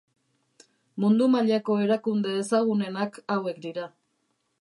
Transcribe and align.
Mundu-mailako 1.03 1.75
erakunde 1.83 2.31
ezagunenak 2.39 3.21
hauek 3.35 3.61
dira. 3.67 3.85